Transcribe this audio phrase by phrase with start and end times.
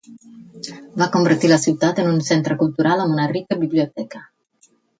[1.01, 4.27] Va convertir la ciutat en un centre cultural amb una rica biblioteca.